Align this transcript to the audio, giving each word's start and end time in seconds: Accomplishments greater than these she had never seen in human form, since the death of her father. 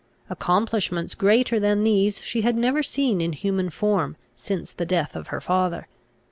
Accomplishments 0.31 1.13
greater 1.13 1.59
than 1.59 1.83
these 1.83 2.19
she 2.21 2.41
had 2.41 2.55
never 2.57 2.81
seen 2.81 3.21
in 3.21 3.33
human 3.33 3.69
form, 3.69 4.17
since 4.35 4.73
the 4.73 4.83
death 4.87 5.15
of 5.15 5.27
her 5.27 5.39
father. 5.39 5.87